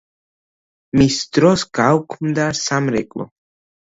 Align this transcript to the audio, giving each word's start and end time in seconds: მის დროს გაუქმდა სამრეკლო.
მის 1.01 1.19
დროს 1.39 1.65
გაუქმდა 1.81 2.49
სამრეკლო. 2.65 3.33